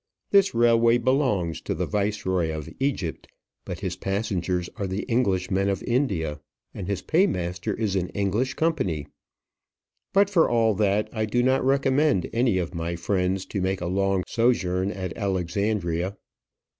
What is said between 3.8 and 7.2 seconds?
his passengers are the Englishmen of India, and his